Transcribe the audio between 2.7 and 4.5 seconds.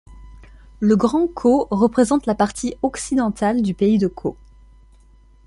occidentale du pays de Caux.